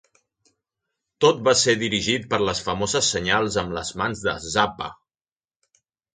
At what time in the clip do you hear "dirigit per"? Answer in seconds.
1.81-2.39